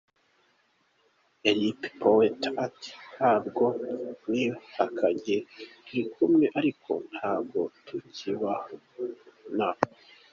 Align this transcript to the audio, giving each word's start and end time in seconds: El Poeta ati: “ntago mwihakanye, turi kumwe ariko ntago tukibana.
El 1.49 1.61
Poeta 1.99 2.49
ati: 2.65 2.91
“ntago 3.13 3.65
mwihakanye, 4.23 5.37
turi 5.85 6.03
kumwe 6.13 6.45
ariko 6.59 6.91
ntago 7.13 7.61
tukibana. 7.85 9.69